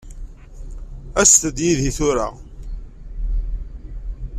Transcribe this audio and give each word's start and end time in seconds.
Aset-d 1.21 1.57
yid-i 1.65 1.91
tura. 1.97 2.27